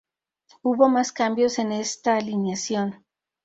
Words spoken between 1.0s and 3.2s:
cambios en esta alineación.